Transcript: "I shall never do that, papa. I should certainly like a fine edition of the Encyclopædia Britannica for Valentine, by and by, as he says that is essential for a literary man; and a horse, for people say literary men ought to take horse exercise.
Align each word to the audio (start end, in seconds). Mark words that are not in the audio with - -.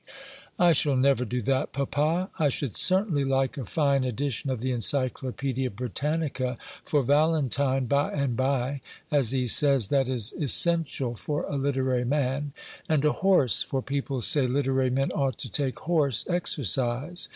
"I 0.57 0.73
shall 0.73 0.95
never 0.95 1.25
do 1.25 1.43
that, 1.43 1.73
papa. 1.73 2.31
I 2.39 2.49
should 2.49 2.75
certainly 2.75 3.23
like 3.23 3.55
a 3.55 3.65
fine 3.67 4.03
edition 4.03 4.49
of 4.49 4.59
the 4.59 4.71
Encyclopædia 4.71 5.75
Britannica 5.75 6.57
for 6.83 7.03
Valentine, 7.03 7.85
by 7.85 8.11
and 8.11 8.35
by, 8.35 8.81
as 9.11 9.29
he 9.29 9.45
says 9.45 9.89
that 9.89 10.09
is 10.09 10.33
essential 10.39 11.15
for 11.15 11.43
a 11.43 11.55
literary 11.55 12.03
man; 12.03 12.51
and 12.89 13.05
a 13.05 13.11
horse, 13.11 13.61
for 13.61 13.83
people 13.83 14.23
say 14.23 14.47
literary 14.47 14.89
men 14.89 15.11
ought 15.11 15.37
to 15.37 15.51
take 15.51 15.77
horse 15.77 16.25
exercise. 16.27 17.27